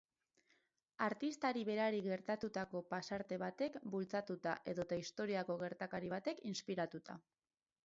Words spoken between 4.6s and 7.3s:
edota historiako gertakari batek inspiratuta.